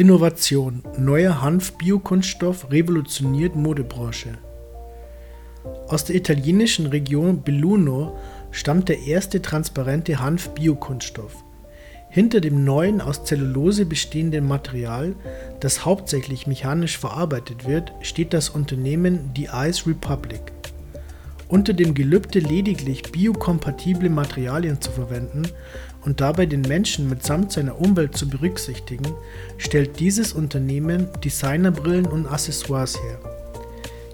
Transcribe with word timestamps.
Innovation. 0.00 0.82
Neuer 0.96 1.42
Hanf-Biokunststoff 1.42 2.70
revolutioniert 2.70 3.54
Modebranche. 3.54 4.38
Aus 5.88 6.06
der 6.06 6.16
italienischen 6.16 6.86
Region 6.86 7.42
Belluno 7.42 8.16
stammt 8.50 8.88
der 8.88 8.98
erste 9.00 9.42
transparente 9.42 10.18
Hanf-Biokunststoff. 10.18 11.44
Hinter 12.08 12.40
dem 12.40 12.64
neuen 12.64 13.02
aus 13.02 13.24
Zellulose 13.24 13.84
bestehenden 13.84 14.48
Material, 14.48 15.16
das 15.60 15.84
hauptsächlich 15.84 16.46
mechanisch 16.46 16.96
verarbeitet 16.96 17.68
wird, 17.68 17.92
steht 18.00 18.32
das 18.32 18.48
Unternehmen 18.48 19.30
The 19.36 19.50
Ice 19.52 19.86
Republic. 19.86 20.40
Unter 21.50 21.72
dem 21.72 21.94
Gelübde 21.94 22.38
lediglich 22.38 23.02
biokompatible 23.10 24.08
Materialien 24.08 24.80
zu 24.80 24.92
verwenden 24.92 25.42
und 26.04 26.20
dabei 26.20 26.46
den 26.46 26.60
Menschen 26.60 27.10
mitsamt 27.10 27.50
seiner 27.50 27.80
Umwelt 27.80 28.16
zu 28.16 28.28
berücksichtigen, 28.28 29.12
stellt 29.58 29.98
dieses 29.98 30.32
Unternehmen 30.32 31.08
Designerbrillen 31.24 32.06
und 32.06 32.28
Accessoires 32.28 32.96
her. 33.02 33.18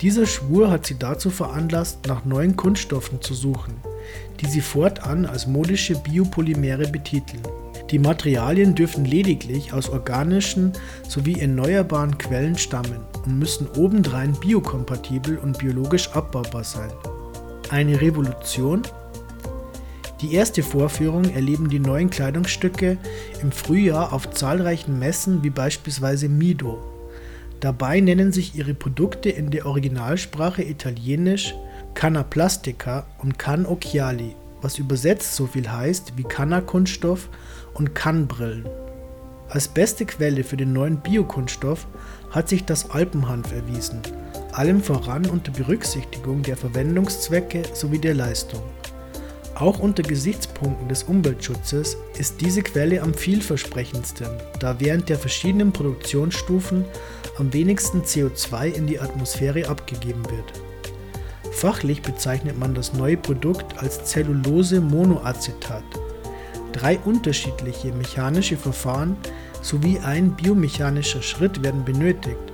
Dieser 0.00 0.26
Schwur 0.26 0.72
hat 0.72 0.86
sie 0.86 0.98
dazu 0.98 1.30
veranlasst, 1.30 2.08
nach 2.08 2.24
neuen 2.24 2.56
Kunststoffen 2.56 3.20
zu 3.20 3.34
suchen, 3.34 3.74
die 4.40 4.46
sie 4.46 4.60
fortan 4.60 5.24
als 5.24 5.46
modische 5.46 5.94
Biopolymere 5.94 6.88
betiteln. 6.88 7.42
Die 7.92 8.00
Materialien 8.00 8.74
dürfen 8.74 9.04
lediglich 9.04 9.72
aus 9.72 9.88
organischen 9.88 10.72
sowie 11.06 11.40
erneuerbaren 11.40 12.18
Quellen 12.18 12.58
stammen 12.58 13.04
und 13.24 13.38
müssen 13.38 13.68
obendrein 13.76 14.32
biokompatibel 14.32 15.38
und 15.38 15.58
biologisch 15.58 16.10
abbaubar 16.10 16.64
sein. 16.64 16.90
Eine 17.70 18.00
Revolution? 18.00 18.82
Die 20.20 20.34
erste 20.34 20.64
Vorführung 20.64 21.32
erleben 21.32 21.68
die 21.68 21.78
neuen 21.78 22.10
Kleidungsstücke 22.10 22.98
im 23.42 23.52
Frühjahr 23.52 24.12
auf 24.12 24.28
zahlreichen 24.32 24.98
Messen 24.98 25.44
wie 25.44 25.50
beispielsweise 25.50 26.28
Mido. 26.28 26.82
Dabei 27.60 28.00
nennen 28.00 28.32
sich 28.32 28.56
ihre 28.56 28.74
Produkte 28.74 29.30
in 29.30 29.52
der 29.52 29.66
Originalsprache 29.66 30.64
Italienisch 30.64 31.54
Canna 31.94 32.24
Plastica 32.24 33.06
und 33.18 33.38
Can 33.38 33.64
Occhiali, 33.66 34.34
was 34.62 34.78
übersetzt 34.78 35.36
so 35.36 35.46
viel 35.46 35.70
heißt 35.70 36.14
wie 36.16 36.24
Canna 36.24 36.60
Kunststoff 36.60 37.28
und 37.74 37.94
Kannbrillen. 37.94 38.66
Als 39.48 39.68
beste 39.68 40.06
Quelle 40.06 40.42
für 40.42 40.56
den 40.56 40.72
neuen 40.72 40.96
Biokunststoff 40.96 41.86
hat 42.30 42.48
sich 42.48 42.64
das 42.64 42.90
Alpenhanf 42.90 43.52
erwiesen, 43.52 44.00
allem 44.52 44.82
voran 44.82 45.26
unter 45.26 45.52
Berücksichtigung 45.52 46.42
der 46.42 46.56
Verwendungszwecke 46.56 47.62
sowie 47.72 47.98
der 47.98 48.14
Leistung. 48.14 48.62
Auch 49.54 49.78
unter 49.78 50.02
Gesichtspunkten 50.02 50.88
des 50.88 51.02
Umweltschutzes 51.02 51.98
ist 52.18 52.40
diese 52.40 52.62
Quelle 52.62 53.02
am 53.02 53.12
vielversprechendsten, 53.12 54.28
da 54.58 54.80
während 54.80 55.10
der 55.10 55.18
verschiedenen 55.18 55.70
Produktionsstufen 55.70 56.84
am 57.38 57.52
wenigsten 57.52 58.02
CO2 58.02 58.72
in 58.72 58.86
die 58.86 59.00
Atmosphäre 59.00 59.68
abgegeben 59.68 60.24
wird. 60.30 60.52
Fachlich 61.52 62.00
bezeichnet 62.00 62.58
man 62.58 62.74
das 62.74 62.94
neue 62.94 63.18
Produkt 63.18 63.78
als 63.78 64.04
Zellulose-Monoacetat. 64.04 65.84
Drei 66.72 66.98
unterschiedliche 67.00 67.92
mechanische 67.92 68.56
Verfahren 68.56 69.16
sowie 69.60 69.98
ein 69.98 70.36
biomechanischer 70.36 71.20
Schritt 71.20 71.62
werden 71.62 71.84
benötigt, 71.84 72.49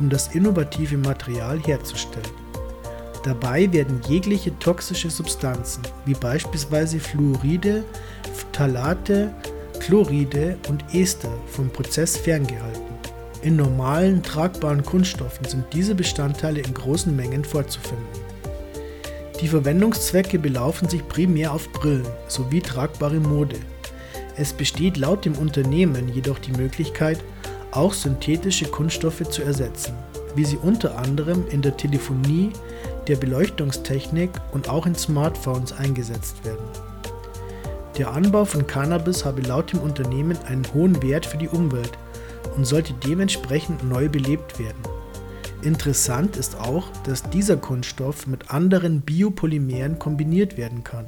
um 0.00 0.08
das 0.08 0.34
innovative 0.34 0.96
Material 0.96 1.60
herzustellen. 1.60 2.26
Dabei 3.22 3.70
werden 3.72 4.00
jegliche 4.08 4.58
toxische 4.58 5.10
Substanzen 5.10 5.82
wie 6.06 6.14
beispielsweise 6.14 6.98
Fluoride, 6.98 7.84
Phthalate, 8.34 9.30
Chloride 9.78 10.56
und 10.68 10.82
Ester 10.94 11.32
vom 11.46 11.68
Prozess 11.68 12.16
ferngehalten. 12.16 12.80
In 13.42 13.56
normalen, 13.56 14.22
tragbaren 14.22 14.84
Kunststoffen 14.84 15.46
sind 15.46 15.64
diese 15.72 15.94
Bestandteile 15.94 16.60
in 16.60 16.74
großen 16.74 17.14
Mengen 17.14 17.44
vorzufinden. 17.44 18.06
Die 19.40 19.48
Verwendungszwecke 19.48 20.38
belaufen 20.38 20.88
sich 20.88 21.06
primär 21.08 21.52
auf 21.52 21.70
Brillen 21.72 22.06
sowie 22.28 22.60
tragbare 22.60 23.20
Mode. 23.20 23.56
Es 24.36 24.52
besteht 24.52 24.98
laut 24.98 25.24
dem 25.24 25.36
Unternehmen 25.36 26.08
jedoch 26.08 26.38
die 26.38 26.52
Möglichkeit, 26.52 27.18
auch 27.72 27.92
synthetische 27.92 28.66
Kunststoffe 28.66 29.28
zu 29.28 29.42
ersetzen, 29.42 29.94
wie 30.34 30.44
sie 30.44 30.56
unter 30.56 30.98
anderem 30.98 31.44
in 31.48 31.62
der 31.62 31.76
Telefonie, 31.76 32.50
der 33.08 33.16
Beleuchtungstechnik 33.16 34.30
und 34.52 34.68
auch 34.68 34.86
in 34.86 34.94
Smartphones 34.94 35.72
eingesetzt 35.72 36.44
werden. 36.44 36.64
Der 37.98 38.12
Anbau 38.12 38.44
von 38.44 38.66
Cannabis 38.66 39.24
habe 39.24 39.42
laut 39.42 39.72
dem 39.72 39.80
Unternehmen 39.80 40.38
einen 40.46 40.66
hohen 40.72 41.02
Wert 41.02 41.26
für 41.26 41.36
die 41.36 41.48
Umwelt 41.48 41.92
und 42.56 42.64
sollte 42.64 42.94
dementsprechend 43.06 43.88
neu 43.88 44.08
belebt 44.08 44.58
werden. 44.58 44.82
Interessant 45.62 46.36
ist 46.36 46.58
auch, 46.58 46.88
dass 47.04 47.28
dieser 47.28 47.56
Kunststoff 47.56 48.26
mit 48.26 48.50
anderen 48.50 49.02
Biopolymeren 49.02 49.98
kombiniert 49.98 50.56
werden 50.56 50.84
kann, 50.84 51.06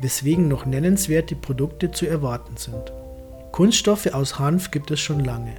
weswegen 0.00 0.48
noch 0.48 0.66
nennenswerte 0.66 1.34
Produkte 1.34 1.90
zu 1.90 2.06
erwarten 2.06 2.56
sind. 2.56 2.92
Kunststoffe 3.52 4.08
aus 4.08 4.38
Hanf 4.38 4.70
gibt 4.70 4.90
es 4.90 5.00
schon 5.00 5.20
lange. 5.20 5.54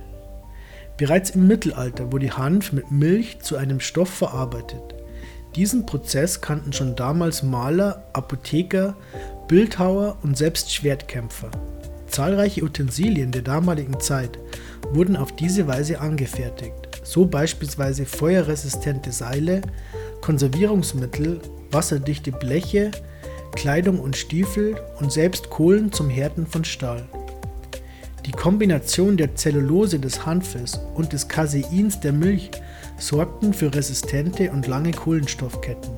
Bereits 1.02 1.32
im 1.32 1.48
Mittelalter 1.48 2.12
wurde 2.12 2.38
Hanf 2.38 2.74
mit 2.74 2.92
Milch 2.92 3.40
zu 3.40 3.58
einem 3.58 3.80
Stoff 3.80 4.08
verarbeitet. 4.08 4.94
Diesen 5.56 5.88
Prozess 5.88 6.42
kannten 6.42 6.74
schon 6.74 6.96
damals 6.96 7.42
Maler, 7.42 8.04
Apotheker, 8.14 8.96
Bildhauer 9.48 10.20
und 10.22 10.38
selbst 10.38 10.72
Schwertkämpfer. 10.72 11.50
Zahlreiche 12.06 12.64
Utensilien 12.64 13.32
der 13.32 13.42
damaligen 13.42 14.00
Zeit 14.00 14.38
wurden 14.94 15.16
auf 15.16 15.36
diese 15.36 15.66
Weise 15.66 16.00
angefertigt, 16.00 17.02
so 17.02 17.26
beispielsweise 17.26 18.06
feuerresistente 18.06 19.12
Seile, 19.12 19.62
Konservierungsmittel, 20.22 21.42
wasserdichte 21.72 22.32
Bleche, 22.32 22.92
Kleidung 23.56 24.00
und 24.00 24.16
Stiefel 24.16 24.76
und 25.00 25.12
selbst 25.12 25.50
Kohlen 25.50 25.92
zum 25.92 26.12
Härten 26.12 26.46
von 26.46 26.64
Stahl. 26.64 27.08
Die 28.26 28.32
Kombination 28.32 29.18
der 29.18 29.36
Zellulose 29.36 30.00
des 30.00 30.28
Hanfes 30.28 30.80
und 30.94 31.12
des 31.12 31.28
Caseins 31.28 32.00
der 32.00 32.14
Milch 32.14 32.52
sorgten 33.00 33.52
für 33.52 33.74
resistente 33.74 34.52
und 34.52 34.68
lange 34.68 34.92
Kohlenstoffketten. 34.92 35.90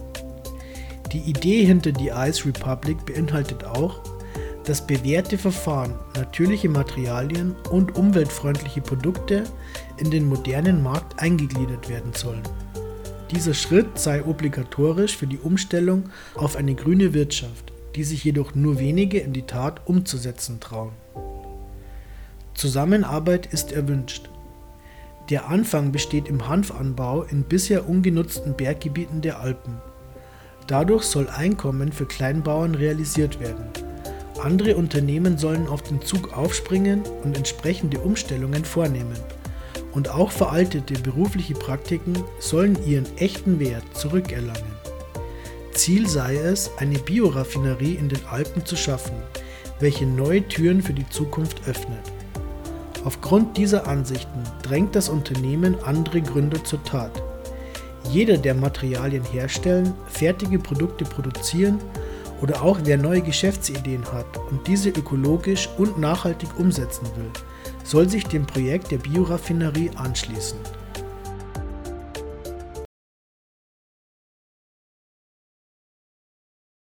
Die 1.11 1.19
Idee 1.19 1.65
hinter 1.65 1.91
die 1.91 2.09
Ice 2.09 2.45
Republic 2.45 3.05
beinhaltet 3.05 3.65
auch, 3.65 3.99
dass 4.63 4.87
bewährte 4.87 5.37
Verfahren, 5.37 5.95
natürliche 6.15 6.69
Materialien 6.69 7.55
und 7.69 7.97
umweltfreundliche 7.97 8.79
Produkte 8.79 9.43
in 9.97 10.09
den 10.09 10.25
modernen 10.25 10.81
Markt 10.81 11.21
eingegliedert 11.21 11.89
werden 11.89 12.13
sollen. 12.13 12.43
Dieser 13.31 13.53
Schritt 13.53 13.99
sei 13.99 14.23
obligatorisch 14.23 15.17
für 15.17 15.27
die 15.27 15.39
Umstellung 15.39 16.09
auf 16.35 16.55
eine 16.55 16.73
grüne 16.73 17.13
Wirtschaft, 17.13 17.73
die 17.95 18.05
sich 18.05 18.23
jedoch 18.23 18.55
nur 18.55 18.79
wenige 18.79 19.19
in 19.19 19.33
die 19.33 19.45
Tat 19.45 19.81
umzusetzen 19.85 20.61
trauen. 20.61 20.93
Zusammenarbeit 22.53 23.47
ist 23.47 23.71
erwünscht. 23.71 24.29
Der 25.29 25.49
Anfang 25.49 25.91
besteht 25.91 26.27
im 26.27 26.47
Hanfanbau 26.47 27.23
in 27.23 27.43
bisher 27.43 27.87
ungenutzten 27.87 28.55
Berggebieten 28.55 29.21
der 29.21 29.39
Alpen. 29.39 29.81
Dadurch 30.67 31.03
soll 31.03 31.27
Einkommen 31.29 31.91
für 31.91 32.05
Kleinbauern 32.05 32.75
realisiert 32.75 33.39
werden. 33.39 33.65
Andere 34.41 34.75
Unternehmen 34.75 35.37
sollen 35.37 35.67
auf 35.67 35.81
den 35.81 36.01
Zug 36.01 36.37
aufspringen 36.37 37.03
und 37.23 37.37
entsprechende 37.37 37.99
Umstellungen 37.99 38.65
vornehmen. 38.65 39.17
Und 39.93 40.09
auch 40.09 40.31
veraltete 40.31 40.95
berufliche 40.95 41.53
Praktiken 41.53 42.13
sollen 42.39 42.77
ihren 42.85 43.05
echten 43.17 43.59
Wert 43.59 43.83
zurückerlangen. 43.93 44.73
Ziel 45.71 46.07
sei 46.07 46.35
es, 46.35 46.71
eine 46.77 46.99
Bioraffinerie 46.99 47.95
in 47.95 48.09
den 48.09 48.25
Alpen 48.25 48.65
zu 48.65 48.75
schaffen, 48.75 49.15
welche 49.79 50.05
neue 50.05 50.47
Türen 50.47 50.81
für 50.81 50.93
die 50.93 51.07
Zukunft 51.09 51.67
öffnet. 51.67 52.11
Aufgrund 53.05 53.57
dieser 53.57 53.87
Ansichten 53.87 54.43
drängt 54.61 54.95
das 54.95 55.09
Unternehmen 55.09 55.75
andere 55.83 56.21
Gründer 56.21 56.63
zur 56.63 56.83
Tat. 56.83 57.21
Jeder, 58.09 58.37
der 58.37 58.55
Materialien 58.55 59.23
herstellen, 59.23 59.93
fertige 60.07 60.59
Produkte 60.59 61.03
produzieren 61.03 61.79
oder 62.41 62.61
auch 62.61 62.79
wer 62.83 62.97
neue 62.97 63.21
Geschäftsideen 63.21 64.03
hat 64.11 64.37
und 64.49 64.67
diese 64.67 64.89
ökologisch 64.89 65.69
und 65.77 65.99
nachhaltig 65.99 66.49
umsetzen 66.57 67.05
will, 67.15 67.31
soll 67.83 68.09
sich 68.09 68.25
dem 68.25 68.45
Projekt 68.45 68.91
der 68.91 68.97
Bioraffinerie 68.97 69.91
anschließen. 69.95 70.59